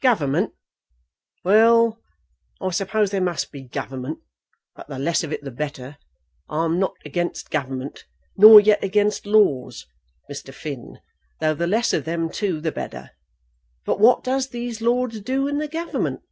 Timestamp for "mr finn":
10.28-10.98